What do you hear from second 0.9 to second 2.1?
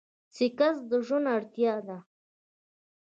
ژوند اړتيا ده.